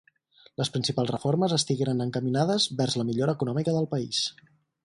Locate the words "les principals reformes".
0.61-1.53